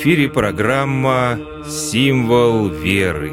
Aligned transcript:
эфире 0.00 0.30
программа 0.30 1.38
«Символ 1.68 2.70
веры». 2.70 3.32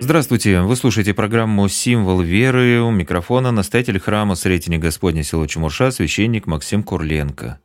Здравствуйте, 0.00 0.62
вы 0.62 0.74
слушаете 0.74 1.14
программу 1.14 1.68
«Символ 1.68 2.20
веры». 2.20 2.82
У 2.82 2.90
микрофона 2.90 3.52
настоятель 3.52 4.00
храма 4.00 4.34
Сретения 4.34 4.78
Господня 4.78 5.22
село 5.22 5.46
Чемурша, 5.46 5.92
священник 5.92 6.48
Максим 6.48 6.82
Курленко. 6.82 7.60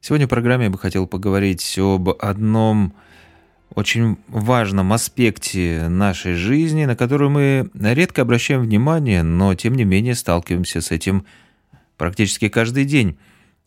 Сегодня 0.00 0.26
в 0.26 0.30
программе 0.30 0.64
я 0.64 0.70
бы 0.70 0.78
хотел 0.78 1.06
поговорить 1.06 1.78
об 1.78 2.08
одном 2.18 2.94
очень 3.74 4.18
важном 4.28 4.92
аспекте 4.92 5.88
нашей 5.88 6.34
жизни, 6.34 6.84
на 6.84 6.96
который 6.96 7.28
мы 7.28 7.70
редко 7.74 8.22
обращаем 8.22 8.62
внимание, 8.62 9.22
но 9.22 9.54
тем 9.54 9.74
не 9.74 9.84
менее 9.84 10.14
сталкиваемся 10.14 10.80
с 10.80 10.90
этим 10.90 11.24
практически 11.96 12.48
каждый 12.48 12.84
день. 12.84 13.18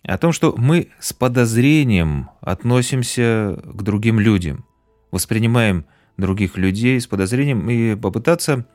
О 0.03 0.17
том, 0.17 0.33
что 0.33 0.53
мы 0.57 0.89
с 0.99 1.13
подозрением 1.13 2.29
относимся 2.41 3.61
к 3.63 3.81
другим 3.83 4.19
людям, 4.19 4.65
воспринимаем 5.11 5.85
других 6.17 6.57
людей 6.57 6.99
с 6.99 7.07
подозрением 7.07 7.69
и 7.69 7.95
попытаться 7.95 8.67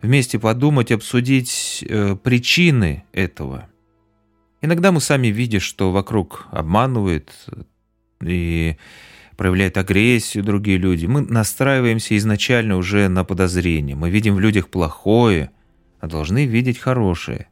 вместе 0.00 0.38
подумать, 0.38 0.92
обсудить 0.92 1.84
э, 1.86 2.16
причины 2.16 3.04
этого. 3.12 3.68
Иногда 4.62 4.92
мы 4.92 5.00
сами 5.00 5.28
видим, 5.28 5.60
что 5.60 5.90
вокруг 5.90 6.46
обманывают 6.50 7.32
и 8.22 8.76
проявляют 9.40 9.78
агрессию 9.78 10.44
другие 10.44 10.76
люди, 10.76 11.06
мы 11.06 11.22
настраиваемся 11.22 12.14
изначально 12.18 12.76
уже 12.76 13.08
на 13.08 13.24
подозрение. 13.24 13.96
Мы 13.96 14.10
видим 14.10 14.34
в 14.34 14.38
людях 14.38 14.68
плохое, 14.68 15.50
а 15.98 16.08
должны 16.08 16.44
видеть 16.44 16.78
хорошее. 16.78 17.48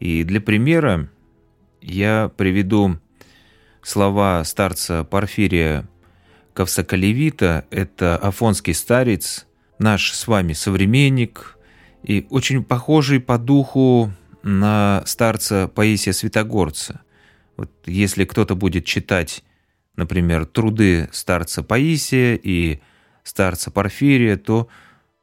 И 0.00 0.24
для 0.24 0.40
примера 0.40 1.10
я 1.82 2.30
приведу 2.34 2.98
слова 3.82 4.42
старца 4.44 5.04
Порфирия 5.04 5.86
Ковсоколевита. 6.54 7.66
Это 7.68 8.16
афонский 8.16 8.72
старец, 8.72 9.46
наш 9.78 10.14
с 10.14 10.26
вами 10.26 10.54
современник 10.54 11.58
и 12.02 12.26
очень 12.30 12.64
похожий 12.64 13.20
по 13.20 13.36
духу 13.36 14.10
на 14.42 15.02
старца 15.04 15.68
Паисия 15.68 16.14
Святогорца. 16.14 17.02
Вот 17.58 17.70
если 17.84 18.24
кто-то 18.24 18.56
будет 18.56 18.86
читать 18.86 19.44
например, 19.96 20.46
труды 20.46 21.08
старца 21.12 21.62
Паисия 21.62 22.34
и 22.34 22.80
старца 23.22 23.70
Порфирия, 23.70 24.36
то 24.36 24.68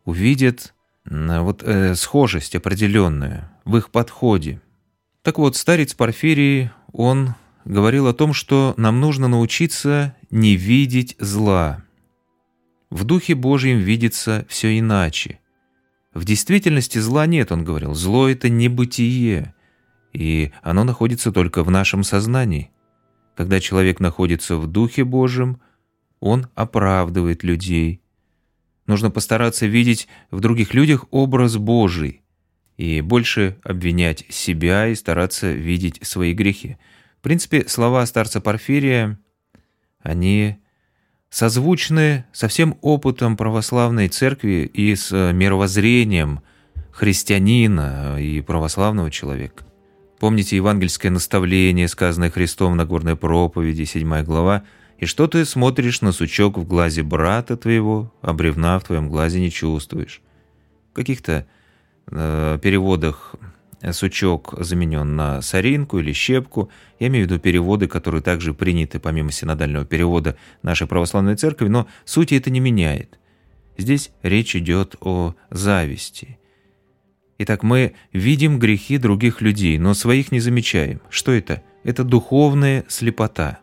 увидит 0.05 0.73
вот 1.05 1.63
э, 1.63 1.95
схожесть 1.95 2.55
определенную 2.55 3.49
в 3.65 3.77
их 3.77 3.89
подходе. 3.89 4.61
Так 5.21 5.37
вот, 5.37 5.55
старец 5.55 5.93
Порфирий, 5.93 6.69
он 6.91 7.35
говорил 7.65 8.07
о 8.07 8.13
том, 8.13 8.33
что 8.33 8.73
нам 8.77 8.99
нужно 8.99 9.27
научиться 9.27 10.15
не 10.29 10.55
видеть 10.55 11.15
зла. 11.19 11.83
В 12.89 13.03
Духе 13.03 13.35
Божьем 13.35 13.79
видится 13.79 14.45
все 14.49 14.77
иначе. 14.79 15.39
В 16.13 16.25
действительности 16.25 16.97
зла 16.97 17.27
нет, 17.27 17.51
он 17.51 17.63
говорил. 17.63 17.93
Зло— 17.93 18.27
это 18.29 18.49
небытие, 18.49 19.53
и 20.11 20.51
оно 20.63 20.83
находится 20.83 21.31
только 21.31 21.63
в 21.63 21.69
нашем 21.69 22.03
сознании. 22.03 22.71
Когда 23.39 23.61
человек 23.61 24.01
находится 24.01 24.57
в 24.57 24.67
Духе 24.67 25.05
Божьем, 25.05 25.61
он 26.19 26.49
оправдывает 26.55 27.41
людей. 27.41 28.01
Нужно 28.85 29.11
постараться 29.11 29.65
видеть 29.65 30.09
в 30.29 30.41
других 30.41 30.73
людях 30.73 31.05
образ 31.09 31.55
Божий 31.55 32.21
и 32.75 32.99
больше 32.99 33.57
обвинять 33.63 34.25
себя 34.27 34.89
и 34.89 34.95
стараться 34.95 35.53
видеть 35.53 36.05
свои 36.05 36.33
грехи. 36.33 36.75
В 37.19 37.21
принципе, 37.21 37.65
слова 37.69 38.05
старца 38.05 38.41
Порфирия, 38.41 39.17
они 40.01 40.57
созвучны 41.29 42.25
со 42.33 42.49
всем 42.49 42.77
опытом 42.81 43.37
православной 43.37 44.09
церкви 44.09 44.69
и 44.73 44.93
с 44.95 45.13
мировоззрением 45.31 46.41
христианина 46.91 48.17
и 48.19 48.41
православного 48.41 49.09
человека. 49.09 49.63
Помните 50.19 50.57
евангельское 50.57 51.11
наставление, 51.11 51.87
сказанное 51.87 52.29
Христом 52.29 52.75
на 52.75 52.85
горной 52.85 53.15
проповеди, 53.15 53.85
7 53.85 54.23
глава, 54.23 54.63
«И 54.97 55.05
что 55.05 55.27
ты 55.27 55.45
смотришь 55.45 56.01
на 56.01 56.11
сучок 56.11 56.57
в 56.57 56.67
глазе 56.67 57.03
брата 57.03 57.55
твоего, 57.55 58.13
а 58.21 58.33
бревна 58.33 58.77
в 58.79 58.83
твоем 58.83 59.07
глазе 59.09 59.39
не 59.39 59.49
чувствуешь?» 59.49 60.21
В 60.91 60.95
каких-то 60.95 61.47
э, 62.11 62.59
переводах 62.61 63.35
сучок 63.91 64.55
заменен 64.57 65.15
на 65.15 65.41
соринку 65.41 65.99
или 65.99 66.11
щепку. 66.11 66.69
Я 66.99 67.07
имею 67.07 67.25
в 67.25 67.31
виду 67.31 67.39
переводы, 67.39 67.87
которые 67.87 68.21
также 68.21 68.53
приняты 68.53 68.99
помимо 68.99 69.31
синодального 69.31 69.85
перевода 69.85 70.35
нашей 70.63 70.85
православной 70.85 71.37
церкви, 71.37 71.69
но 71.69 71.87
сути 72.03 72.35
это 72.35 72.49
не 72.49 72.59
меняет. 72.59 73.17
Здесь 73.77 74.11
речь 74.21 74.53
идет 74.55 74.97
о 74.99 75.35
зависти. 75.49 76.37
Итак, 77.41 77.63
мы 77.63 77.93
видим 78.11 78.59
грехи 78.59 78.97
других 78.97 79.39
людей, 79.39 79.77
но 79.77 79.93
своих 79.93 80.33
не 80.33 80.41
замечаем. 80.41 80.99
Что 81.09 81.31
это? 81.31 81.63
Это 81.85 82.03
духовная 82.03 82.83
слепота. 82.89 83.59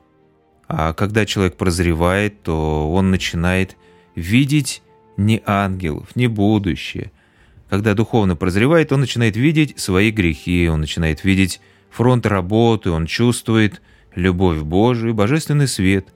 А 0.67 0.95
когда 0.95 1.27
человек 1.27 1.57
прозревает, 1.57 2.43
то 2.43 2.91
он 2.91 3.11
начинает 3.11 3.77
видеть 4.15 4.83
не 5.19 5.43
ангелов, 5.45 6.17
не 6.17 6.27
будущее. 6.27 7.13
Когда 7.69 7.93
духовно 7.93 8.35
прозревает, 8.35 8.93
он 8.93 9.01
начинает 9.01 9.37
видеть 9.37 9.79
свои 9.79 10.11
грехи, 10.11 10.69
он 10.69 10.81
начинает 10.81 11.23
видеть 11.23 11.61
фронт 11.91 12.25
работы, 12.25 12.91
он 12.91 13.05
чувствует 13.05 13.83
любовь 14.15 14.63
Божию, 14.63 15.13
божественный 15.13 15.69
свет, 15.69 16.15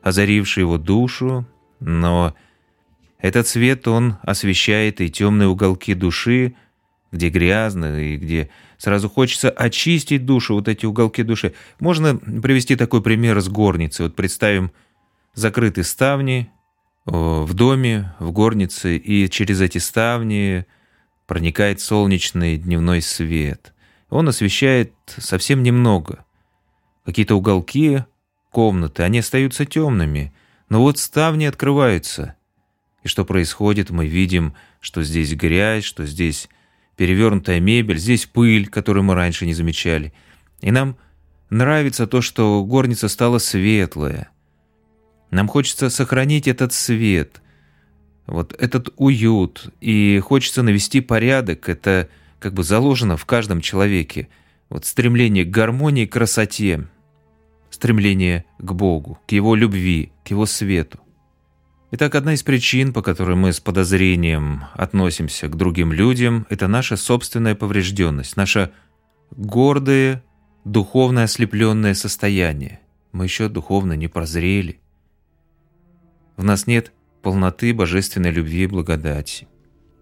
озаривший 0.00 0.62
его 0.62 0.78
душу, 0.78 1.46
но 1.78 2.34
этот 3.18 3.46
свет, 3.46 3.86
он 3.86 4.16
освещает 4.22 5.00
и 5.02 5.10
темные 5.10 5.48
уголки 5.48 5.92
души, 5.92 6.54
где 7.12 7.28
грязно 7.28 8.00
и 8.00 8.16
где 8.16 8.50
сразу 8.78 9.08
хочется 9.08 9.50
очистить 9.50 10.24
душу, 10.24 10.54
вот 10.54 10.66
эти 10.66 10.86
уголки 10.86 11.22
души. 11.22 11.54
Можно 11.78 12.16
привести 12.16 12.74
такой 12.74 13.02
пример 13.02 13.40
с 13.40 13.48
горницей. 13.48 14.06
Вот 14.06 14.16
представим 14.16 14.72
закрытые 15.34 15.84
ставни 15.84 16.50
в 17.04 17.52
доме, 17.54 18.14
в 18.18 18.32
горнице, 18.32 18.96
и 18.96 19.28
через 19.28 19.60
эти 19.60 19.78
ставни 19.78 20.66
проникает 21.26 21.80
солнечный 21.80 22.56
дневной 22.56 23.02
свет. 23.02 23.74
Он 24.08 24.28
освещает 24.28 24.92
совсем 25.06 25.62
немного. 25.62 26.24
Какие-то 27.04 27.34
уголки 27.34 28.04
комнаты, 28.50 29.02
они 29.02 29.18
остаются 29.18 29.64
темными, 29.64 30.32
но 30.68 30.80
вот 30.80 30.98
ставни 30.98 31.44
открываются. 31.44 32.36
И 33.02 33.08
что 33.08 33.24
происходит? 33.24 33.90
Мы 33.90 34.06
видим, 34.06 34.54
что 34.80 35.02
здесь 35.02 35.34
грязь, 35.34 35.84
что 35.84 36.06
здесь 36.06 36.48
перевернутая 37.02 37.58
мебель, 37.58 37.98
здесь 37.98 38.26
пыль, 38.26 38.68
которую 38.68 39.02
мы 39.02 39.16
раньше 39.16 39.44
не 39.44 39.54
замечали. 39.54 40.12
И 40.60 40.70
нам 40.70 40.96
нравится 41.50 42.06
то, 42.06 42.20
что 42.20 42.64
горница 42.64 43.08
стала 43.08 43.38
светлая. 43.38 44.30
Нам 45.32 45.48
хочется 45.48 45.90
сохранить 45.90 46.46
этот 46.46 46.72
свет, 46.72 47.42
вот 48.28 48.54
этот 48.56 48.90
уют, 48.98 49.74
и 49.80 50.20
хочется 50.20 50.62
навести 50.62 51.00
порядок. 51.00 51.68
Это 51.68 52.08
как 52.38 52.54
бы 52.54 52.62
заложено 52.62 53.16
в 53.16 53.26
каждом 53.26 53.60
человеке. 53.60 54.28
Вот 54.68 54.84
стремление 54.84 55.44
к 55.44 55.50
гармонии, 55.50 56.06
красоте, 56.06 56.86
стремление 57.68 58.44
к 58.58 58.70
Богу, 58.70 59.18
к 59.26 59.32
Его 59.32 59.56
любви, 59.56 60.12
к 60.24 60.30
Его 60.30 60.46
свету. 60.46 61.00
Итак, 61.94 62.14
одна 62.14 62.32
из 62.32 62.42
причин, 62.42 62.94
по 62.94 63.02
которой 63.02 63.36
мы 63.36 63.52
с 63.52 63.60
подозрением 63.60 64.64
относимся 64.72 65.48
к 65.48 65.56
другим 65.58 65.92
людям, 65.92 66.46
это 66.48 66.66
наша 66.66 66.96
собственная 66.96 67.54
поврежденность, 67.54 68.34
наше 68.34 68.70
гордое, 69.30 70.24
духовно 70.64 71.24
ослепленное 71.24 71.92
состояние. 71.92 72.80
Мы 73.12 73.24
еще 73.24 73.50
духовно 73.50 73.92
не 73.92 74.08
прозрели. 74.08 74.80
В 76.38 76.44
нас 76.44 76.66
нет 76.66 76.92
полноты 77.20 77.74
божественной 77.74 78.30
любви 78.30 78.64
и 78.64 78.68
благодати. 78.68 79.46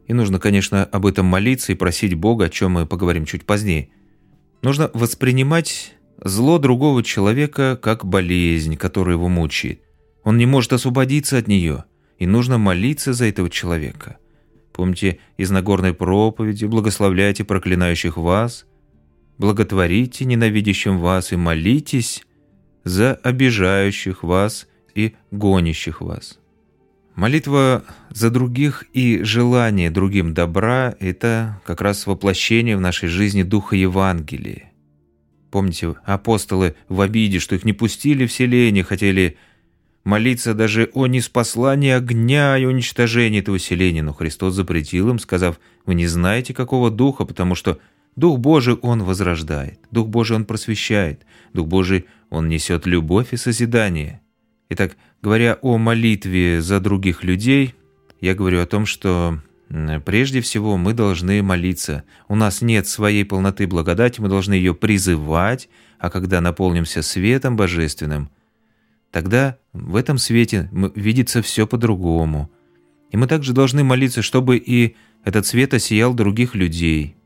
И 0.06 0.12
нужно, 0.12 0.38
конечно, 0.38 0.84
об 0.84 1.06
этом 1.06 1.26
молиться 1.26 1.72
и 1.72 1.74
просить 1.74 2.14
Бога, 2.14 2.44
о 2.44 2.50
чем 2.50 2.70
мы 2.70 2.86
поговорим 2.86 3.24
чуть 3.24 3.44
позднее. 3.44 3.88
Нужно 4.62 4.92
воспринимать 4.94 5.94
зло 6.22 6.58
другого 6.58 7.02
человека 7.02 7.76
как 7.82 8.04
болезнь, 8.04 8.76
которая 8.76 9.16
его 9.16 9.28
мучает. 9.28 9.82
Он 10.24 10.36
не 10.36 10.46
может 10.46 10.72
освободиться 10.72 11.38
от 11.38 11.48
нее, 11.48 11.84
и 12.18 12.26
нужно 12.26 12.58
молиться 12.58 13.12
за 13.12 13.26
этого 13.26 13.48
человека. 13.48 14.18
Помните 14.72 15.18
из 15.36 15.50
Нагорной 15.50 15.94
проповеди 15.94 16.64
«Благословляйте 16.66 17.44
проклинающих 17.44 18.16
вас», 18.16 18.66
«Благотворите 19.38 20.26
ненавидящим 20.26 20.98
вас 20.98 21.32
и 21.32 21.36
молитесь 21.36 22.26
за 22.84 23.14
обижающих 23.14 24.22
вас 24.22 24.68
и 24.94 25.14
гонящих 25.30 26.02
вас». 26.02 26.38
Молитва 27.14 27.84
за 28.10 28.30
других 28.30 28.84
и 28.92 29.22
желание 29.22 29.90
другим 29.90 30.32
добра– 30.34 30.94
это 31.00 31.60
как 31.66 31.80
раз 31.80 32.06
воплощение 32.06 32.76
в 32.76 32.80
нашей 32.80 33.08
жизни 33.08 33.42
Духа 33.42 33.76
Евангелия. 33.76 34.72
Помните, 35.50 35.96
апостолы 36.04 36.76
в 36.88 37.00
обиде, 37.00 37.38
что 37.40 37.56
их 37.56 37.64
не 37.64 37.72
пустили 37.72 38.26
в 38.26 38.32
селение, 38.32 38.84
хотели 38.84 39.36
молиться 40.04 40.54
даже 40.54 40.90
о 40.94 41.06
неспослании 41.06 41.90
огня 41.90 42.56
и 42.56 42.64
уничтожении 42.64 43.40
этого 43.40 43.58
селения, 43.58 44.02
но 44.02 44.12
Христос 44.12 44.54
запретил 44.54 45.10
им, 45.10 45.18
сказав, 45.18 45.60
«Вы 45.86 45.94
не 45.94 46.06
знаете, 46.06 46.54
какого 46.54 46.90
духа, 46.90 47.24
потому 47.24 47.54
что 47.54 47.78
Дух 48.16 48.38
Божий 48.38 48.74
Он 48.74 49.02
возрождает, 49.02 49.80
Дух 49.90 50.08
Божий 50.08 50.36
Он 50.36 50.44
просвещает, 50.44 51.24
Дух 51.52 51.68
Божий 51.68 52.06
Он 52.30 52.48
несет 52.48 52.86
любовь 52.86 53.32
и 53.32 53.36
созидание». 53.36 54.20
Итак, 54.68 54.96
говоря 55.20 55.58
о 55.62 55.78
молитве 55.78 56.60
за 56.60 56.80
других 56.80 57.24
людей, 57.24 57.74
я 58.20 58.34
говорю 58.34 58.60
о 58.60 58.66
том, 58.66 58.86
что 58.86 59.40
прежде 60.04 60.40
всего 60.40 60.76
мы 60.76 60.92
должны 60.92 61.42
молиться. 61.42 62.04
У 62.28 62.36
нас 62.36 62.62
нет 62.62 62.86
своей 62.86 63.24
полноты 63.24 63.66
благодати, 63.66 64.20
мы 64.20 64.28
должны 64.28 64.54
ее 64.54 64.74
призывать, 64.74 65.68
а 65.98 66.08
когда 66.08 66.40
наполнимся 66.40 67.02
светом 67.02 67.56
божественным, 67.56 68.30
тогда 69.10 69.58
в 69.72 69.96
этом 69.96 70.18
свете 70.18 70.68
видится 70.94 71.42
все 71.42 71.66
по-другому. 71.66 72.50
И 73.10 73.16
мы 73.16 73.26
также 73.26 73.52
должны 73.52 73.84
молиться, 73.84 74.22
чтобы 74.22 74.56
и 74.56 74.96
этот 75.24 75.46
свет 75.46 75.74
осиял 75.74 76.14
других 76.14 76.54
людей. 76.54 77.16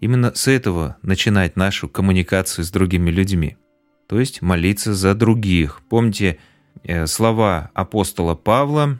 Именно 0.00 0.34
с 0.34 0.48
этого 0.48 0.96
начинать 1.02 1.56
нашу 1.56 1.88
коммуникацию 1.88 2.64
с 2.64 2.70
другими 2.70 3.10
людьми. 3.10 3.56
То 4.08 4.20
есть 4.20 4.42
молиться 4.42 4.94
за 4.94 5.14
других. 5.14 5.80
Помните, 5.88 6.38
Э, 6.84 7.06
слова 7.06 7.70
апостола 7.74 8.34
Павла 8.34 8.98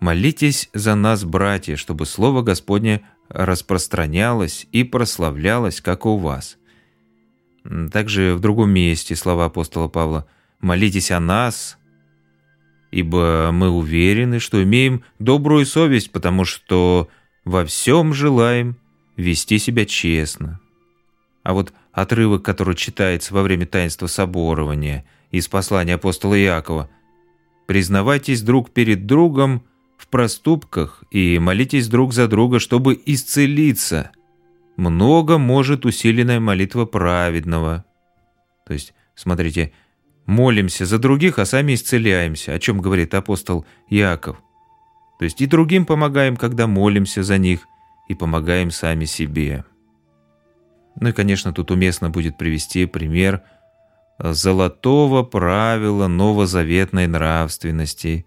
«Молитесь 0.00 0.68
за 0.74 0.94
нас, 0.94 1.24
братья, 1.24 1.76
чтобы 1.76 2.04
Слово 2.04 2.42
Господне 2.42 3.02
распространялось 3.28 4.66
и 4.72 4.84
прославлялось, 4.84 5.80
как 5.80 6.04
у 6.04 6.18
вас». 6.18 6.58
Также 7.90 8.34
в 8.34 8.40
другом 8.40 8.70
месте 8.70 9.16
слова 9.16 9.46
апостола 9.46 9.88
Павла 9.88 10.26
«Молитесь 10.60 11.10
о 11.10 11.20
нас, 11.20 11.78
ибо 12.90 13.50
мы 13.52 13.70
уверены, 13.70 14.38
что 14.38 14.62
имеем 14.62 15.04
добрую 15.18 15.66
совесть, 15.66 16.12
потому 16.12 16.44
что 16.44 17.08
во 17.44 17.64
всем 17.64 18.14
желаем 18.14 18.76
вести 19.16 19.58
себя 19.58 19.84
честно». 19.84 20.60
А 21.42 21.52
вот 21.52 21.72
отрывок, 21.92 22.42
который 22.42 22.74
читается 22.74 23.32
во 23.32 23.42
время 23.42 23.66
таинства 23.66 24.08
соборования 24.08 25.04
из 25.30 25.46
послания 25.48 25.94
апостола 25.94 26.38
Иакова– 26.38 26.90
Признавайтесь 27.66 28.42
друг 28.42 28.70
перед 28.70 29.06
другом 29.06 29.64
в 29.98 30.06
проступках 30.06 31.02
и 31.10 31.38
молитесь 31.38 31.88
друг 31.88 32.14
за 32.14 32.28
друга, 32.28 32.60
чтобы 32.60 33.00
исцелиться. 33.06 34.12
Много 34.76 35.36
может 35.38 35.84
усиленная 35.84 36.38
молитва 36.38 36.84
праведного. 36.84 37.84
То 38.66 38.72
есть, 38.72 38.94
смотрите, 39.16 39.72
молимся 40.26 40.84
за 40.84 40.98
других, 40.98 41.38
а 41.38 41.46
сами 41.46 41.74
исцеляемся, 41.74 42.52
о 42.52 42.58
чем 42.58 42.80
говорит 42.80 43.14
апостол 43.14 43.64
Яков. 43.88 44.42
То 45.18 45.24
есть 45.24 45.40
и 45.40 45.46
другим 45.46 45.86
помогаем, 45.86 46.36
когда 46.36 46.66
молимся 46.66 47.22
за 47.22 47.38
них, 47.38 47.66
и 48.08 48.14
помогаем 48.14 48.70
сами 48.70 49.04
себе. 49.04 49.64
Ну 51.00 51.08
и, 51.08 51.12
конечно, 51.12 51.52
тут 51.52 51.70
уместно 51.70 52.10
будет 52.10 52.38
привести 52.38 52.86
пример– 52.86 53.42
золотого 54.18 55.22
правила 55.22 56.06
новозаветной 56.06 57.06
нравственности. 57.06 58.26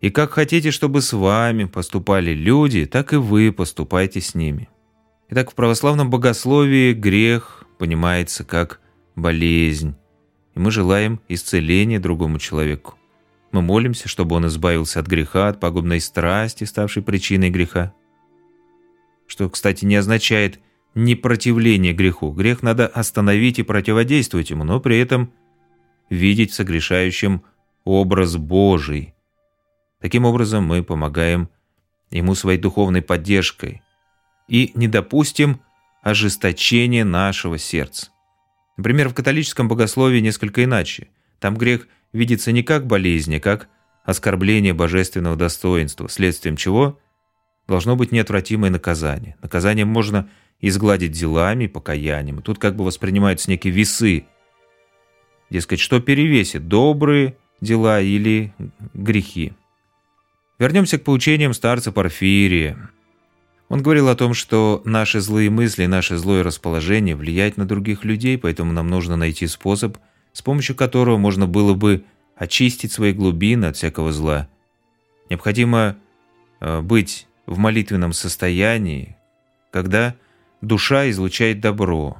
И 0.00 0.10
как 0.10 0.32
хотите, 0.32 0.70
чтобы 0.70 1.02
с 1.02 1.12
вами 1.12 1.64
поступали 1.64 2.32
люди, 2.32 2.86
так 2.86 3.12
и 3.12 3.16
вы 3.16 3.52
поступайте 3.52 4.20
с 4.20 4.34
ними. 4.34 4.68
Итак, 5.28 5.50
в 5.50 5.54
православном 5.54 6.10
богословии 6.10 6.92
грех 6.92 7.64
понимается 7.78 8.44
как 8.44 8.80
болезнь, 9.14 9.94
и 10.54 10.58
мы 10.58 10.70
желаем 10.70 11.20
исцеления 11.28 12.00
другому 12.00 12.38
человеку. 12.38 12.94
Мы 13.52 13.62
молимся, 13.62 14.08
чтобы 14.08 14.36
он 14.36 14.46
избавился 14.46 15.00
от 15.00 15.06
греха, 15.06 15.48
от 15.48 15.60
пагубной 15.60 16.00
страсти, 16.00 16.64
ставшей 16.64 17.02
причиной 17.02 17.50
греха. 17.50 17.92
Что, 19.26 19.48
кстати, 19.48 19.84
не 19.84 19.96
означает– 19.96 20.60
непротивление 20.94 21.92
греху. 21.92 22.32
Грех 22.32 22.62
надо 22.62 22.86
остановить 22.86 23.58
и 23.58 23.62
противодействовать 23.62 24.50
ему, 24.50 24.64
но 24.64 24.80
при 24.80 24.98
этом 24.98 25.32
видеть 26.08 26.52
в 26.52 26.54
согрешающем 26.54 27.42
образ 27.84 28.36
Божий. 28.36 29.14
Таким 30.00 30.24
образом 30.24 30.64
мы 30.64 30.82
помогаем 30.82 31.48
ему 32.10 32.34
своей 32.34 32.58
духовной 32.58 33.02
поддержкой 33.02 33.82
и 34.48 34.72
не 34.74 34.88
допустим 34.88 35.60
ожесточения 36.02 37.04
нашего 37.04 37.58
сердца. 37.58 38.10
Например, 38.80 39.10
в 39.10 39.14
католическом 39.14 39.68
богословии 39.68 40.20
несколько 40.20 40.64
иначе. 40.64 41.08
Там 41.38 41.54
грех 41.54 41.86
видится 42.14 42.50
не 42.50 42.62
как 42.62 42.86
болезнь, 42.86 43.36
а 43.36 43.38
как 43.38 43.68
оскорбление 44.04 44.72
божественного 44.72 45.36
достоинства, 45.36 46.08
следствием 46.08 46.56
чего 46.56 46.98
должно 47.68 47.94
быть 47.94 48.10
неотвратимое 48.10 48.70
наказание. 48.70 49.36
Наказанием 49.42 49.88
можно 49.88 50.30
изгладить 50.62 51.12
делами, 51.12 51.66
покаянием. 51.66 52.40
Тут 52.40 52.58
как 52.58 52.74
бы 52.74 52.82
воспринимаются 52.82 53.50
некие 53.50 53.70
весы. 53.70 54.24
Дескать, 55.50 55.80
что 55.80 56.00
перевесит, 56.00 56.66
добрые 56.66 57.36
дела 57.60 58.00
или 58.00 58.54
грехи. 58.94 59.52
Вернемся 60.58 60.98
к 60.98 61.04
поучениям 61.04 61.52
старца 61.52 61.92
Порфирия. 61.92 62.88
Он 63.70 63.82
говорил 63.82 64.08
о 64.08 64.16
том, 64.16 64.34
что 64.34 64.82
наши 64.84 65.20
злые 65.20 65.48
мысли, 65.48 65.86
наше 65.86 66.16
злое 66.16 66.42
расположение 66.42 67.14
влияет 67.14 67.56
на 67.56 67.66
других 67.66 68.04
людей, 68.04 68.36
поэтому 68.36 68.72
нам 68.72 68.88
нужно 68.88 69.16
найти 69.16 69.46
способ, 69.46 69.96
с 70.32 70.42
помощью 70.42 70.74
которого 70.74 71.18
можно 71.18 71.46
было 71.46 71.74
бы 71.74 72.02
очистить 72.34 72.90
свои 72.90 73.12
глубины 73.12 73.66
от 73.66 73.76
всякого 73.76 74.12
зла. 74.12 74.48
Необходимо 75.30 75.96
э, 76.58 76.80
быть 76.80 77.28
в 77.46 77.58
молитвенном 77.58 78.12
состоянии, 78.12 79.16
когда 79.70 80.16
душа 80.60 81.08
излучает 81.08 81.60
добро. 81.60 82.16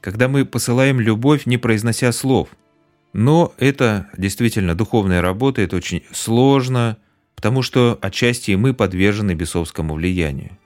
Когда 0.00 0.26
мы 0.26 0.44
посылаем 0.44 0.98
любовь, 0.98 1.46
не 1.46 1.58
произнося 1.58 2.10
слов. 2.10 2.48
Но 3.12 3.54
это 3.56 4.08
действительно 4.16 4.74
духовная 4.74 5.22
работа, 5.22 5.62
это 5.62 5.76
очень 5.76 6.02
сложно, 6.10 6.96
потому 7.42 7.62
что 7.62 7.98
отчасти 8.00 8.52
мы 8.52 8.72
подвержены 8.72 9.34
бесовскому 9.34 9.94
влиянию. 9.94 10.56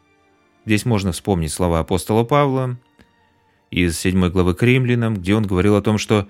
Здесь 0.67 0.85
можно 0.85 1.13
вспомнить 1.13 1.51
слова 1.51 1.79
апостола 1.79 2.23
Павла 2.23 2.79
из 3.71 3.99
7 3.99 4.29
главы 4.29 4.55
к 4.55 4.63
римлянам, 4.63 5.15
где 5.15 5.35
он 5.35 5.47
говорил 5.47 5.77
о 5.77 5.81
том, 5.81 5.97
что 5.97 6.29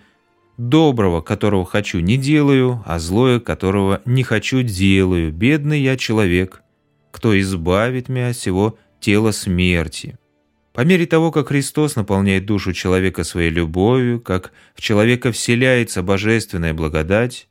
«доброго, 0.56 1.20
которого 1.20 1.66
хочу, 1.66 1.98
не 1.98 2.16
делаю, 2.16 2.80
а 2.86 3.00
злое, 3.00 3.40
которого 3.40 4.02
не 4.04 4.22
хочу, 4.22 4.62
делаю. 4.62 5.32
Бедный 5.32 5.80
я 5.80 5.96
человек. 5.96 6.62
Кто 7.10 7.36
избавит 7.40 8.08
меня 8.08 8.28
от 8.28 8.36
всего 8.36 8.78
тело 9.00 9.32
смерти. 9.32 10.16
По 10.72 10.82
мере 10.82 11.06
того, 11.06 11.32
как 11.32 11.48
Христос 11.48 11.96
наполняет 11.96 12.46
душу 12.46 12.72
человека 12.72 13.24
своей 13.24 13.50
любовью, 13.50 14.20
как 14.20 14.52
в 14.76 14.80
человека 14.80 15.32
вселяется 15.32 16.04
божественная 16.04 16.72
благодать, 16.72 17.48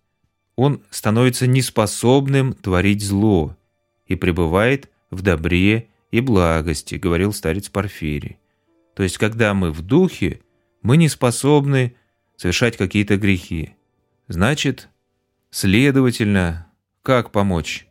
он 0.55 0.81
становится 0.89 1.47
неспособным 1.47 2.53
творить 2.53 3.03
зло 3.03 3.57
и 4.05 4.15
пребывает 4.15 4.89
в 5.09 5.21
добре 5.21 5.89
и 6.11 6.21
благости, 6.21 6.95
говорил 6.95 7.33
старец 7.33 7.69
Порфирий. 7.69 8.37
То 8.95 9.03
есть, 9.03 9.17
когда 9.17 9.53
мы 9.53 9.71
в 9.71 9.81
духе, 9.81 10.41
мы 10.81 10.97
не 10.97 11.09
способны 11.09 11.95
совершать 12.37 12.77
какие-то 12.77 13.17
грехи. 13.17 13.75
Значит, 14.27 14.89
следовательно, 15.51 16.67
как 17.01 17.31
помочь 17.31 17.87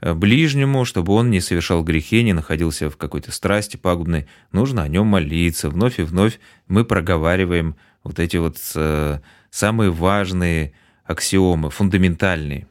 Э, 0.00 0.14
ближнему, 0.14 0.84
чтобы 0.84 1.12
он 1.12 1.30
не 1.30 1.40
совершал 1.40 1.82
грехи, 1.82 2.22
не 2.22 2.32
находился 2.32 2.88
в 2.88 2.96
какой-то 2.96 3.32
страсти 3.32 3.76
пагубной, 3.76 4.28
нужно 4.52 4.82
о 4.82 4.88
нем 4.88 5.06
молиться. 5.06 5.70
Вновь 5.70 5.98
и 5.98 6.02
вновь 6.02 6.38
мы 6.68 6.84
проговариваем 6.84 7.76
вот 8.04 8.20
эти 8.20 8.36
вот 8.36 8.58
э, 8.76 9.20
самые 9.50 9.90
важные 9.90 10.72
аксиомы, 11.08 11.70
фундаментальные. 11.70 12.68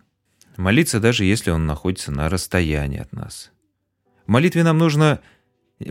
Молиться 0.56 1.01
даже 1.01 1.25
если 1.25 1.51
он 1.51 1.65
находится 1.65 2.13
на 2.13 2.29
расстоянии 2.29 3.00
от 3.00 3.12
нас. 3.12 3.51
В 4.25 4.32
молитве 4.32 4.63
нам 4.63 4.77
нужно 4.77 5.20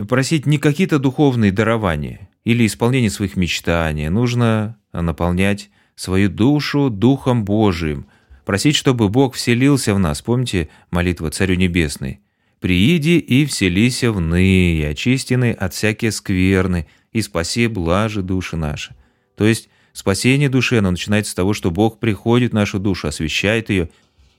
просить 0.09 0.47
не 0.47 0.57
какие-то 0.57 0.97
духовные 0.97 1.51
дарования 1.51 2.29
или 2.43 2.65
исполнение 2.65 3.11
своих 3.11 3.35
мечтаний, 3.35 4.09
нужно 4.09 4.77
наполнять 4.91 5.69
свою 5.95 6.29
душу 6.29 6.89
Духом 6.89 7.45
Божиим– 7.45 8.07
Просить, 8.47 8.77
чтобы 8.77 9.09
Бог 9.09 9.35
вселился 9.35 9.93
в 9.93 9.99
нас. 9.99 10.21
Помните 10.21 10.69
молитва 10.89 11.29
Царю 11.31 11.55
Небесной? 11.55 12.21
«Прииди 12.61 13.17
и 13.17 13.45
вселися 13.45 14.13
в 14.13 14.21
ные, 14.21 14.87
очистены 14.87 15.51
от 15.51 15.73
всякие 15.73 16.13
скверны, 16.13 16.87
и 17.11 17.21
спаси 17.21 17.67
блажи 17.67 18.21
души 18.21 18.55
наши». 18.55 18.95
То 19.35 19.43
есть 19.43 19.67
спасение 19.97 20.47
души, 20.47 20.77
оно 20.77 20.91
начинается 20.91 21.31
с 21.31 21.35
того, 21.35 21.55
что 21.55 21.71
Бог 21.71 21.99
приходит 21.99 22.51
в 22.51 22.55
нашу 22.55 22.77
душу, 22.77 23.07
освещает 23.07 23.71
ее, 23.71 23.89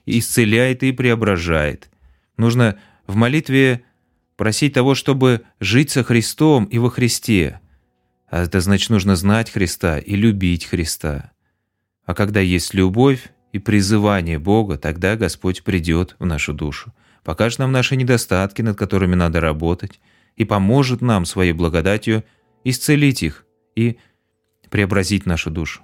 исцеляет 0.05 0.83
и 0.83 0.93
преображает. 0.93 1.89
Нужно 2.37 2.79
в 3.07 3.15
молитве 3.15 3.83
просить 4.37 4.73
того, 4.73 4.95
чтобы 4.95 5.41
жить 5.59 5.89
со 5.89 6.05
Христом 6.05 6.63
и 6.63 6.77
во 6.77 6.89
Христе. 6.89 7.59
А 8.29 8.43
это 8.43 8.61
значит, 8.61 8.89
нужно 8.89 9.17
знать 9.17 9.51
Христа 9.51 9.99
и 9.99 10.15
любить 10.15 10.65
Христа. 10.65 11.33
А 12.05 12.13
когда 12.13 12.39
есть 12.39 12.73
любовь 12.73 13.29
и 13.51 13.59
призывание 13.59 14.39
Бога, 14.39 14.77
тогда 14.77 15.17
Господь 15.17 15.63
придет 15.63 16.15
в 16.19 16.25
нашу 16.25 16.53
душу, 16.53 16.93
покажет 17.25 17.59
нам 17.59 17.73
наши 17.73 17.97
недостатки, 17.97 18.61
над 18.61 18.77
которыми 18.77 19.15
надо 19.15 19.41
работать, 19.41 19.99
и 20.37 20.45
поможет 20.45 21.01
нам 21.01 21.25
своей 21.25 21.51
благодатью 21.51 22.23
исцелить 22.63 23.23
их 23.23 23.45
и 23.75 23.97
преобразить 24.69 25.25
нашу 25.25 25.51
душу. 25.51 25.81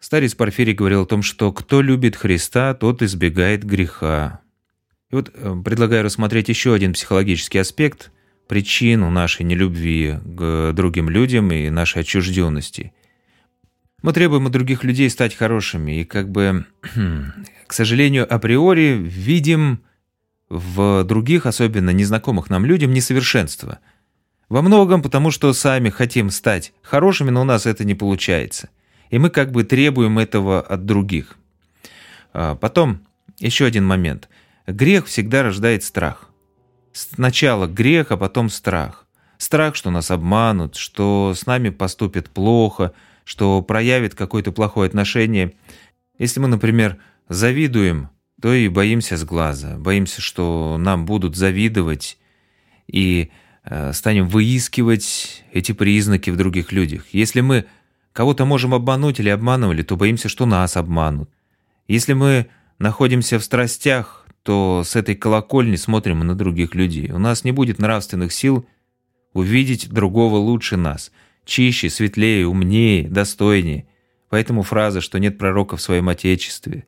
Старец 0.00 0.34
Порфирий 0.34 0.72
говорил 0.72 1.02
о 1.02 1.06
том, 1.06 1.22
что 1.22 1.52
кто 1.52 1.82
любит 1.82 2.16
Христа, 2.16 2.74
тот 2.74 3.02
избегает 3.02 3.64
греха. 3.64 4.40
И 5.10 5.14
вот 5.14 5.30
э, 5.34 5.56
предлагаю 5.64 6.04
рассмотреть 6.04 6.48
еще 6.48 6.72
один 6.72 6.94
психологический 6.94 7.58
аспект 7.58 8.10
причину 8.48 9.10
нашей 9.10 9.44
нелюбви 9.44 10.18
к 10.24 10.72
другим 10.72 11.08
людям 11.08 11.52
и 11.52 11.70
нашей 11.70 12.00
отчужденности. 12.00 12.92
Мы 14.02 14.12
требуем 14.12 14.46
от 14.46 14.52
других 14.52 14.82
людей 14.82 15.10
стать 15.10 15.34
хорошими 15.34 16.00
и 16.00 16.04
как 16.04 16.30
бы, 16.30 16.64
к 17.66 17.72
сожалению, 17.72 18.32
априори 18.32 18.96
видим 18.98 19.82
в 20.48 21.04
других, 21.04 21.46
особенно 21.46 21.90
незнакомых 21.90 22.50
нам 22.50 22.64
людям, 22.64 22.92
несовершенство. 22.92 23.78
Во 24.50 24.60
многом 24.60 25.00
потому, 25.00 25.30
что 25.30 25.50
сами 25.54 25.88
хотим 25.88 26.28
стать 26.28 26.74
хорошими, 26.82 27.30
но 27.30 27.40
у 27.40 27.44
нас 27.44 27.64
это 27.64 27.84
не 27.84 27.94
получается– 27.94 28.68
и 29.10 29.18
мы 29.18 29.28
как 29.28 29.50
бы 29.50 29.64
требуем 29.64 30.18
этого 30.18 30.60
от 30.60 30.86
других. 30.86 31.36
А, 32.32 32.54
потом 32.54 33.00
еще 33.38 33.66
один 33.66 33.84
момент. 33.84 34.28
Грех 34.66 35.06
всегда 35.06 35.42
рождает 35.42 35.82
страх. 35.82 36.30
Сначала 36.92 37.66
грех, 37.66 38.12
а 38.12 38.16
потом 38.16 38.48
страх. 38.48 39.06
Страх, 39.36 39.74
что 39.74 39.90
нас 39.90 40.10
обманут, 40.10 40.76
что 40.76 41.34
с 41.36 41.46
нами 41.46 41.70
поступят 41.70 42.30
плохо, 42.30 42.92
что 43.24 43.62
проявит 43.62 44.14
какое-то 44.14 44.52
плохое 44.52 44.88
отношение. 44.88 45.54
Если 46.18 46.40
мы, 46.40 46.48
например, 46.48 46.98
завидуем, 47.28 48.10
то 48.40 48.52
и 48.52 48.68
боимся 48.68 49.16
с 49.16 49.24
глаза, 49.24 49.76
боимся, 49.76 50.20
что 50.20 50.76
нам 50.78 51.04
будут 51.04 51.36
завидовать, 51.36 52.18
и 52.86 53.30
станем 53.92 54.28
выискивать 54.28 55.44
эти 55.52 55.72
признаки 55.72 56.30
в 56.30 56.36
других 56.36 56.72
людях. 56.72 57.06
Если 57.12 57.40
мы 57.40 57.66
кого-то 58.12 58.44
можем 58.44 58.74
обмануть 58.74 59.20
или 59.20 59.28
обманывали, 59.28 59.82
то 59.82 59.96
боимся, 59.96 60.28
что 60.28 60.46
нас 60.46 60.76
обманут. 60.76 61.30
Если 61.86 62.12
мы 62.12 62.48
находимся 62.78 63.38
в 63.38 63.44
страстях, 63.44 64.26
то 64.42 64.82
с 64.84 64.96
этой 64.96 65.14
колокольни 65.14 65.76
смотрим 65.76 66.20
на 66.20 66.34
других 66.34 66.74
людей. 66.74 67.10
У 67.12 67.18
нас 67.18 67.44
не 67.44 67.52
будет 67.52 67.78
нравственных 67.78 68.32
сил 68.32 68.66
увидеть 69.32 69.90
другого 69.90 70.36
лучше 70.36 70.76
нас, 70.76 71.12
чище, 71.44 71.90
светлее, 71.90 72.46
умнее, 72.46 73.08
достойнее. 73.08 73.86
Поэтому 74.28 74.62
фраза, 74.62 75.00
что 75.00 75.18
нет 75.18 75.38
пророка 75.38 75.76
в 75.76 75.82
своем 75.82 76.08
Отечестве. 76.08 76.86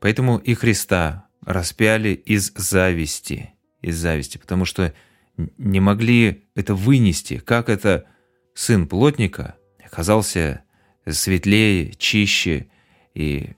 Поэтому 0.00 0.38
и 0.38 0.54
Христа 0.54 1.26
распяли 1.44 2.10
из 2.10 2.52
зависти. 2.54 3.50
Из 3.82 3.96
зависти, 3.96 4.38
потому 4.38 4.64
что 4.64 4.94
не 5.36 5.80
могли 5.80 6.44
это 6.54 6.74
вынести, 6.74 7.38
как 7.38 7.68
это 7.68 8.06
сын 8.54 8.86
плотника– 8.86 9.56
казался 9.96 10.62
светлее, 11.08 11.94
чище 11.94 12.66
и 13.14 13.52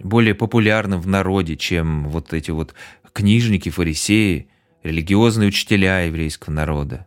более 0.00 0.34
популярным 0.34 1.00
в 1.00 1.06
народе, 1.06 1.56
чем 1.56 2.08
вот 2.08 2.32
эти 2.32 2.50
вот 2.50 2.74
книжники, 3.12 3.68
фарисеи, 3.68 4.48
религиозные 4.82 5.48
учителя 5.48 6.00
еврейского 6.00 6.52
народа. 6.52 7.06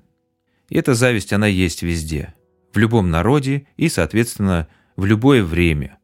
И 0.69 0.77
эта 0.77 0.93
зависть, 0.93 1.33
она 1.33 1.47
есть 1.47 1.83
везде, 1.83 2.33
в 2.73 2.77
любом 2.77 3.11
народе 3.11 3.67
и, 3.75 3.89
соответственно, 3.89 4.69
в 4.95 5.03
любое 5.03 5.43
время. 5.43 5.97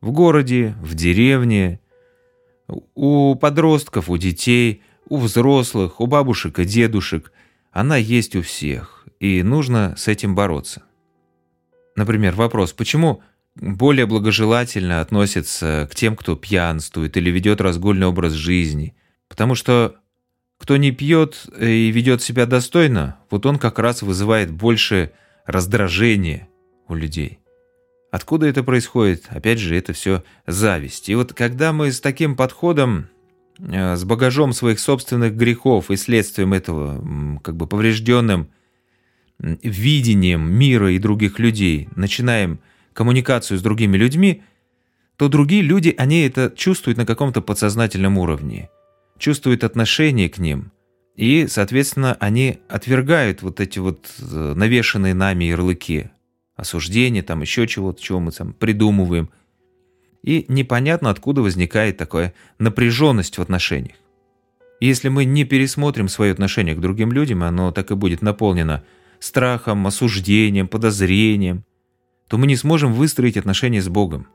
В 0.00 0.10
городе, 0.10 0.74
в 0.82 0.94
деревне, 0.94 1.78
у 2.66 3.36
подростков, 3.36 4.10
у 4.10 4.16
детей, 4.16 4.82
у 5.08 5.18
взрослых, 5.18 6.00
у 6.00 6.06
бабушек 6.06 6.58
и 6.58 6.64
дедушек. 6.64 7.32
Она 7.72 7.96
есть 7.96 8.36
у 8.36 8.42
всех, 8.42 9.06
и 9.20 9.42
нужно 9.42 9.94
с 9.96 10.08
этим 10.08 10.34
бороться. 10.34 10.82
Например, 11.96 12.34
вопрос, 12.34 12.72
почему 12.72 13.22
более 13.56 14.06
благожелательно 14.06 15.00
относятся 15.00 15.88
к 15.90 15.94
тем, 15.94 16.16
кто 16.16 16.36
пьянствует 16.36 17.16
или 17.16 17.30
ведет 17.30 17.60
разгульный 17.60 18.06
образ 18.06 18.32
жизни? 18.32 18.96
Потому 19.28 19.54
что 19.54 19.96
кто 20.58 20.76
не 20.76 20.92
пьет 20.92 21.46
и 21.58 21.90
ведет 21.90 22.22
себя 22.22 22.46
достойно, 22.46 23.18
вот 23.30 23.46
он 23.46 23.58
как 23.58 23.78
раз 23.78 24.02
вызывает 24.02 24.50
больше 24.50 25.12
раздражения 25.46 26.48
у 26.88 26.94
людей. 26.94 27.38
Откуда 28.10 28.46
это 28.46 28.62
происходит? 28.62 29.24
Опять 29.28 29.58
же, 29.58 29.76
это 29.76 29.92
все 29.92 30.22
зависть. 30.46 31.08
И 31.08 31.14
вот 31.14 31.32
когда 31.32 31.72
мы 31.72 31.90
с 31.90 32.00
таким 32.00 32.36
подходом, 32.36 33.08
с 33.58 34.04
багажом 34.04 34.52
своих 34.52 34.78
собственных 34.80 35.36
грехов 35.36 35.90
и 35.90 35.96
следствием 35.96 36.52
этого, 36.52 37.40
как 37.42 37.56
бы 37.56 37.66
поврежденным 37.66 38.48
видением 39.38 40.50
мира 40.50 40.92
и 40.92 40.98
других 40.98 41.38
людей 41.38 41.88
начинаем 41.96 42.60
коммуникацию 42.92 43.58
с 43.58 43.62
другими 43.62 43.96
людьми, 43.96 44.42
то 45.16 45.28
другие 45.28 45.62
люди, 45.62 45.94
они 45.96 46.22
это 46.22 46.52
чувствуют 46.56 46.98
на 46.98 47.06
каком-то 47.06 47.40
подсознательном 47.40 48.18
уровне, 48.18 48.70
чувствуют 49.18 49.64
отношение 49.64 50.28
к 50.28 50.38
ним, 50.38 50.72
и, 51.16 51.46
соответственно, 51.48 52.16
они 52.18 52.58
отвергают 52.68 53.42
вот 53.42 53.60
эти 53.60 53.78
вот 53.78 54.10
э, 54.18 54.54
навешенные 54.56 55.14
нами 55.14 55.44
ярлыки, 55.44 56.10
осуждения, 56.56 57.22
там 57.22 57.40
еще 57.40 57.66
чего-то, 57.68 58.02
чего 58.02 58.18
мы 58.18 58.32
там 58.32 58.52
придумываем. 58.52 59.30
И 60.24 60.46
непонятно, 60.48 61.10
откуда 61.10 61.42
возникает 61.42 61.98
такая 61.98 62.32
напряженность 62.58 63.36
в 63.36 63.42
отношениях. 63.42 63.96
если 64.80 65.08
мы 65.08 65.24
не 65.24 65.44
пересмотрим 65.44 66.08
свое 66.08 66.32
отношение 66.32 66.74
к 66.74 66.80
другим 66.80 67.12
людям, 67.12 67.42
оно 67.42 67.70
так 67.72 67.90
и 67.90 67.94
будет 67.94 68.22
наполнено 68.22 68.84
страхом, 69.18 69.86
осуждением, 69.86 70.66
подозрением, 70.66 71.64
то 72.28 72.38
мы 72.38 72.46
не 72.46 72.56
сможем 72.56 72.92
выстроить 72.92 73.36
отношения 73.36 73.80
с 73.80 73.88
Богом. 73.88 74.26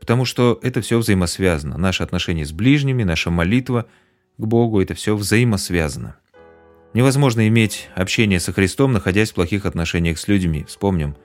Потому 0.00 0.24
что 0.24 0.58
это 0.62 0.80
все 0.80 0.98
взаимосвязано. 0.98 1.76
Наши 1.76 2.02
отношения 2.02 2.44
с 2.44 2.52
ближними, 2.52 3.02
наша 3.02 3.30
молитва 3.30 3.86
к 4.38 4.46
Богу– 4.46 4.80
это 4.82 4.94
все 4.94 5.14
взаимосвязано. 5.16 6.16
Невозможно 6.94 7.46
иметь 7.48 7.88
общение 7.94 8.40
со 8.40 8.52
Христом, 8.52 8.92
находясь 8.92 9.32
в 9.32 9.34
плохих 9.34 9.66
отношениях 9.66 10.18
с 10.18 10.28
людьми. 10.28 10.64
Вспомним, 10.66 11.16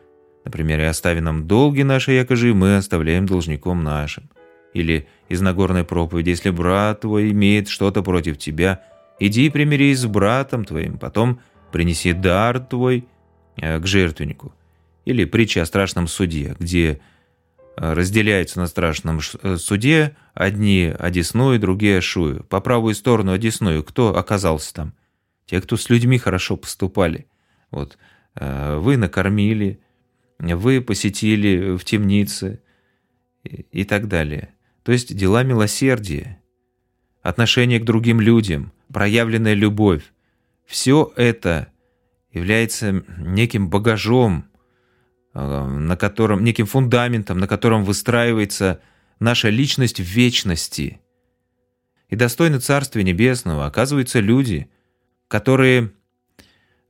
например, 0.45 0.79
«И 0.79 0.83
остави 0.83 1.19
нам 1.19 1.47
долги 1.47 1.83
наши, 1.83 2.13
якожи, 2.13 2.53
мы 2.53 2.77
оставляем 2.77 3.25
должником 3.25 3.83
нашим». 3.83 4.29
Или 4.73 5.07
из 5.29 5.41
Нагорной 5.41 5.83
проповеди 5.83 6.29
«Если 6.29 6.49
брат 6.49 7.01
твой 7.01 7.31
имеет 7.31 7.67
что-то 7.67 8.03
против 8.03 8.37
тебя, 8.37 8.81
иди 9.19 9.49
примирись 9.49 9.99
с 9.99 10.05
братом 10.05 10.65
твоим, 10.65 10.97
потом 10.97 11.39
принеси 11.71 12.13
дар 12.13 12.59
твой 12.59 13.05
э, 13.57 13.79
к 13.79 13.87
жертвеннику. 13.87 14.53
Или 15.05 15.25
притча 15.25 15.61
о 15.61 15.65
страшном 15.65 16.07
суде, 16.07 16.55
где 16.59 16.99
э, 17.77 17.93
разделяются 17.93 18.59
на 18.59 18.67
страшном 18.67 19.19
э, 19.41 19.57
суде 19.57 20.15
одни 20.33 20.93
одесную, 20.97 21.59
другие 21.59 22.01
шую. 22.01 22.43
По 22.43 22.61
правую 22.61 22.93
сторону 22.93 23.31
одесную 23.31 23.83
кто 23.83 24.15
оказался 24.15 24.73
там? 24.73 24.93
Те, 25.45 25.61
кто 25.61 25.75
с 25.77 25.89
людьми 25.89 26.17
хорошо 26.17 26.55
поступали. 26.55 27.27
Вот. 27.71 27.97
Вы 28.35 28.95
накормили, 28.95 29.81
вы 30.41 30.81
посетили 30.81 31.77
в 31.77 31.83
темнице 31.85 32.61
и 33.43 33.83
так 33.83 34.07
далее. 34.07 34.53
То 34.83 34.91
есть 34.91 35.15
дела 35.15 35.43
милосердия, 35.43 36.41
отношение 37.21 37.79
к 37.79 37.85
другим 37.85 38.19
людям, 38.19 38.71
проявленная 38.91 39.53
любовь, 39.53 40.03
все 40.65 41.11
это 41.15 41.67
является 42.31 43.03
неким 43.17 43.69
багажом, 43.69 44.45
э, 45.33 45.39
на 45.67 45.95
котором, 45.97 46.43
неким 46.43 46.65
фундаментом, 46.65 47.37
на 47.37 47.47
котором 47.47 47.83
выстраивается 47.83 48.81
наша 49.19 49.49
личность 49.49 49.99
в 49.99 50.03
вечности. 50.03 51.01
И 52.09 52.15
достойны 52.15 52.59
Царствия 52.59 53.03
Небесного 53.03 53.65
оказываются 53.65 54.19
люди, 54.19 54.69
которые 55.27 55.91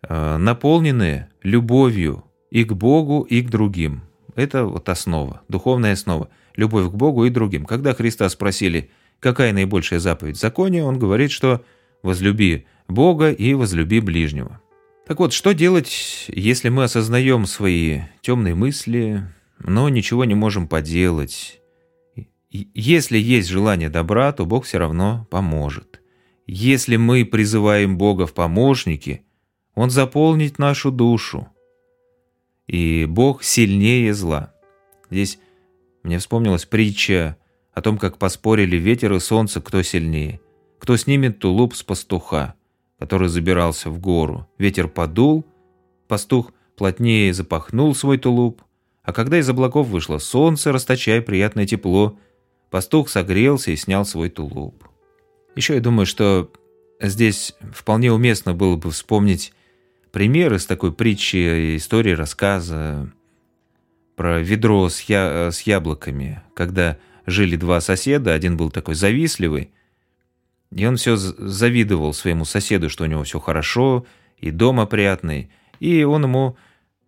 э, 0.03 0.37
наполнены 0.37 1.27
любовью 1.43 2.30
и 2.51 2.63
к 2.63 2.73
Богу, 2.73 3.21
и 3.21 3.41
к 3.41 3.49
другим. 3.49 4.01
Это 4.35 4.65
вот 4.65 4.87
основа, 4.89 5.41
духовная 5.47 5.93
основа. 5.93 6.29
Любовь 6.55 6.91
к 6.91 6.93
Богу 6.93 7.25
и 7.25 7.29
другим. 7.29 7.65
Когда 7.65 7.93
Христа 7.93 8.29
спросили, 8.29 8.91
какая 9.19 9.53
наибольшая 9.53 9.99
заповедь 9.99 10.37
в 10.37 10.41
законе, 10.41 10.83
он 10.83 10.99
говорит, 10.99 11.31
что 11.31 11.63
возлюби 12.03 12.65
Бога 12.87 13.31
и 13.31 13.53
возлюби 13.53 13.99
ближнего. 13.99 14.61
Так 15.07 15.19
вот, 15.19 15.33
что 15.33 15.53
делать, 15.53 16.25
если 16.27 16.69
мы 16.69 16.83
осознаем 16.83 17.45
свои 17.45 18.01
темные 18.21 18.53
мысли, 18.53 19.23
но 19.59 19.89
ничего 19.89 20.25
не 20.25 20.35
можем 20.35 20.67
поделать, 20.67 21.61
если 22.49 23.17
есть 23.17 23.47
желание 23.47 23.89
добра, 23.89 24.31
то 24.33 24.45
Бог 24.45 24.65
все 24.65 24.77
равно 24.77 25.25
поможет. 25.31 26.01
Если 26.47 26.97
мы 26.97 27.23
призываем 27.23 27.97
Бога 27.97 28.27
в 28.27 28.33
помощники, 28.33 29.23
Он 29.73 29.89
заполнит 29.89 30.59
нашу 30.59 30.91
душу. 30.91 31.47
И 32.67 33.05
Бог 33.05 33.43
сильнее 33.43 34.13
зла. 34.13 34.53
Здесь 35.09 35.39
мне 36.03 36.19
вспомнилась 36.19 36.65
притча 36.65 37.37
о 37.73 37.81
том, 37.81 37.97
как 37.97 38.17
поспорили 38.17 38.77
ветер 38.77 39.13
и 39.13 39.19
солнце, 39.19 39.61
кто 39.61 39.81
сильнее. 39.81 40.39
Кто 40.79 40.97
снимет 40.97 41.39
тулуп 41.39 41.75
с 41.75 41.83
пастуха, 41.83 42.55
который 42.97 43.29
забирался 43.29 43.89
в 43.89 43.99
гору. 43.99 44.47
Ветер 44.57 44.87
подул, 44.87 45.45
пастух 46.07 46.53
плотнее 46.75 47.33
запахнул 47.33 47.93
свой 47.93 48.17
тулуп, 48.17 48.63
а 49.03 49.13
когда 49.13 49.37
из 49.37 49.49
облаков 49.49 49.87
вышло 49.87 50.17
солнце, 50.17 50.71
расточая 50.71 51.21
приятное 51.21 51.65
тепло, 51.65 52.17
пастух 52.69 53.09
согрелся 53.09 53.71
и 53.71 53.75
снял 53.75 54.05
свой 54.05 54.29
тулуп. 54.29 54.85
Еще 55.55 55.75
я 55.75 55.81
думаю, 55.81 56.05
что 56.05 56.51
здесь 56.99 57.55
вполне 57.73 58.11
уместно 58.11 58.53
было 58.53 58.77
бы 58.77 58.91
вспомнить 58.91 59.53
пример 60.11 60.53
из 60.53 60.65
такой 60.65 60.93
притчи, 60.93 61.77
истории, 61.77 62.11
рассказа 62.11 63.11
про 64.15 64.39
ведро 64.39 64.87
с, 64.87 65.01
я 65.03 65.51
с 65.51 65.61
яблоками, 65.61 66.41
когда 66.53 66.97
жили 67.25 67.55
два 67.55 67.81
соседа, 67.81 68.33
один 68.33 68.57
был 68.57 68.69
такой 68.69 68.95
завистливый, 68.95 69.71
и 70.71 70.85
он 70.85 70.97
все 70.97 71.15
завидовал 71.15 72.13
своему 72.13 72.45
соседу, 72.45 72.89
что 72.89 73.03
у 73.03 73.07
него 73.07 73.23
все 73.23 73.39
хорошо, 73.39 74.05
и 74.37 74.51
дом 74.51 74.79
опрятный, 74.79 75.49
и 75.79 76.03
он 76.03 76.23
ему 76.23 76.57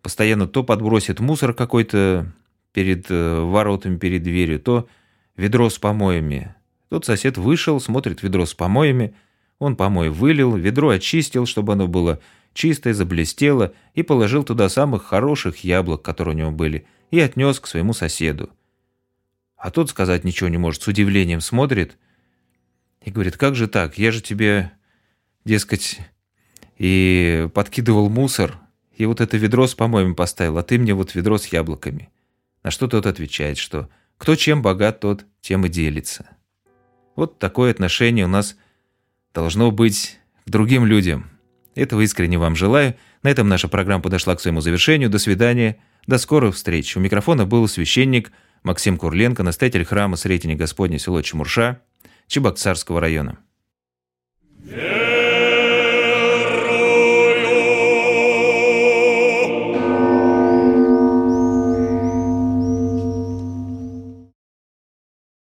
постоянно 0.02 0.46
то 0.46 0.62
подбросит 0.62 1.20
мусор 1.20 1.54
какой-то 1.54 2.32
перед 2.72 3.06
э, 3.10 3.40
воротами, 3.40 3.96
перед 3.96 4.22
дверью, 4.22 4.60
то 4.60 4.88
ведро 5.36 5.70
с 5.70 5.78
помоями. 5.78 6.54
Тот 6.90 7.06
сосед 7.06 7.38
вышел, 7.38 7.80
смотрит 7.80 8.22
ведро 8.22 8.44
с 8.44 8.54
помоями, 8.54 9.14
он 9.58 9.76
помой 9.76 10.10
вылил, 10.10 10.56
ведро 10.56 10.90
очистил, 10.90 11.46
чтобы 11.46 11.72
оно 11.72 11.86
было 11.86 12.20
чистое, 12.54 12.94
заблестело, 12.94 13.74
и 13.92 14.02
положил 14.02 14.44
туда 14.44 14.68
самых 14.68 15.04
хороших 15.04 15.64
яблок, 15.64 16.02
которые 16.02 16.34
у 16.34 16.38
него 16.38 16.50
были, 16.50 16.86
и 17.10 17.20
отнес 17.20 17.60
к 17.60 17.66
своему 17.66 17.92
соседу. 17.92 18.50
А 19.56 19.70
тот 19.70 19.90
сказать 19.90 20.24
ничего 20.24 20.48
не 20.48 20.58
может, 20.58 20.82
с 20.82 20.88
удивлением 20.88 21.40
смотрит 21.40 21.98
и 23.02 23.10
говорит, 23.10 23.36
как 23.36 23.54
же 23.54 23.68
так, 23.68 23.98
я 23.98 24.12
же 24.12 24.22
тебе, 24.22 24.72
дескать, 25.44 25.98
и 26.78 27.48
подкидывал 27.54 28.08
мусор, 28.08 28.58
и 28.96 29.06
вот 29.06 29.20
это 29.20 29.36
ведро 29.36 29.66
с 29.66 29.74
помоями 29.74 30.14
поставил, 30.14 30.58
а 30.58 30.62
ты 30.62 30.78
мне 30.78 30.94
вот 30.94 31.14
ведро 31.14 31.38
с 31.38 31.46
яблоками. 31.46 32.10
На 32.62 32.70
что 32.70 32.88
тот 32.88 33.06
отвечает, 33.06 33.58
что 33.58 33.88
кто 34.16 34.36
чем 34.36 34.62
богат, 34.62 35.00
тот 35.00 35.26
тем 35.40 35.66
и 35.66 35.68
делится. 35.68 36.28
Вот 37.16 37.38
такое 37.38 37.70
отношение 37.70 38.24
у 38.24 38.28
нас 38.28 38.56
должно 39.32 39.70
быть 39.70 40.18
к 40.46 40.50
другим 40.50 40.86
людям. 40.86 41.30
Этого 41.74 42.02
искренне 42.02 42.38
вам 42.38 42.56
желаю. 42.56 42.94
На 43.22 43.30
этом 43.30 43.48
наша 43.48 43.68
программа 43.68 44.02
подошла 44.02 44.34
к 44.36 44.40
своему 44.40 44.60
завершению. 44.60 45.10
До 45.10 45.18
свидания. 45.18 45.78
До 46.06 46.18
скорых 46.18 46.54
встреч. 46.54 46.96
У 46.96 47.00
микрофона 47.00 47.46
был 47.46 47.66
священник 47.68 48.32
Максим 48.62 48.96
Курленко, 48.96 49.42
настоятель 49.42 49.84
храма 49.84 50.16
Сретения 50.16 50.54
Господня 50.54 50.98
село 50.98 51.20
Чемурша 51.22 51.80
Чебоксарского 52.26 53.00
района. 53.00 53.38